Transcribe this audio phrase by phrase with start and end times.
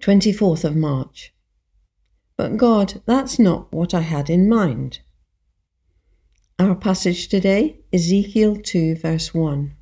[0.00, 1.32] 24th of March.
[2.36, 5.00] But God, that's not what I had in mind.
[6.58, 9.74] Our passage today, Ezekiel 2, verse 1.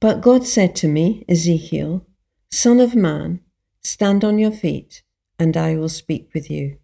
[0.00, 2.06] But God said to me, Ezekiel,
[2.50, 3.40] Son of man,
[3.82, 5.02] stand on your feet,
[5.38, 6.78] and I will speak with you.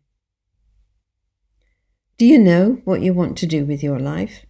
[2.19, 4.47] Do you know what you want to do with your life?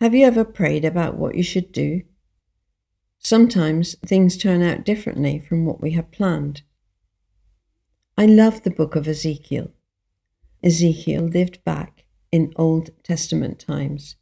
[0.00, 2.02] Have you ever prayed about what you should do?
[3.24, 6.60] Sometimes things turn out differently from what we have planned.
[8.18, 9.70] I love the book of Ezekiel.
[10.62, 14.16] Ezekiel lived back in Old Testament times,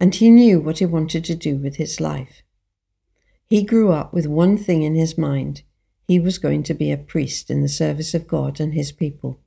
[0.00, 2.42] and he knew what he wanted to do with his life.
[3.50, 5.62] He grew up with one thing in his mind
[6.08, 9.40] he was going to be a priest in the service of God and his people.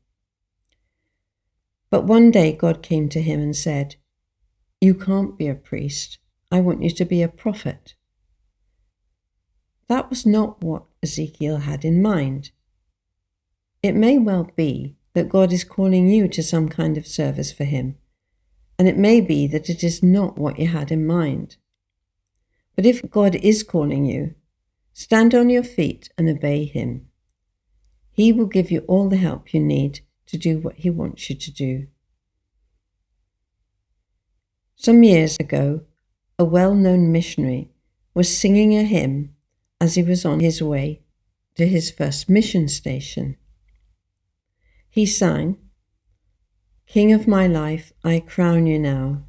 [1.89, 3.95] But one day God came to him and said,
[4.79, 6.19] You can't be a priest.
[6.51, 7.95] I want you to be a prophet.
[9.87, 12.51] That was not what Ezekiel had in mind.
[13.83, 17.65] It may well be that God is calling you to some kind of service for
[17.65, 17.97] Him,
[18.79, 21.57] and it may be that it is not what you had in mind.
[22.75, 24.33] But if God is calling you,
[24.91, 27.07] stand on your feet and obey Him.
[28.11, 31.35] He will give you all the help you need to do what He wants you
[31.35, 31.87] to do.
[34.75, 35.81] Some years ago,
[36.39, 37.69] a well known missionary
[38.13, 39.34] was singing a hymn
[39.85, 40.99] as he was on his way
[41.53, 43.37] to his first mission station.
[44.89, 45.57] He sang,
[46.87, 49.25] King of my life, I crown you now,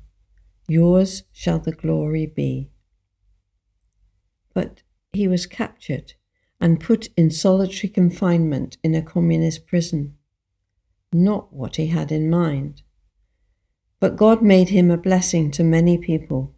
[0.67, 2.71] yours shall the glory be.
[4.55, 6.15] But he was captured
[6.59, 10.15] and put in solitary confinement in a communist prison.
[11.13, 12.81] Not what he had in mind.
[14.01, 16.56] But God made him a blessing to many people.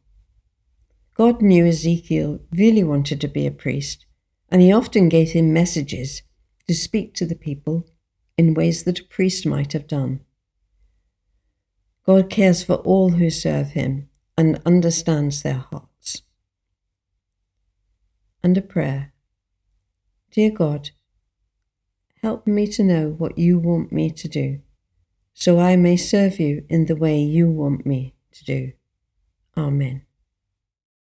[1.18, 4.06] God knew Ezekiel really wanted to be a priest,
[4.50, 6.22] and he often gave him messages
[6.68, 7.88] to speak to the people
[8.36, 10.20] in ways that a priest might have done.
[12.06, 16.22] God cares for all who serve him and understands their hearts.
[18.40, 19.12] And a prayer
[20.30, 20.90] Dear God,
[22.22, 24.60] help me to know what you want me to do,
[25.34, 28.72] so I may serve you in the way you want me to do.
[29.56, 30.02] Amen.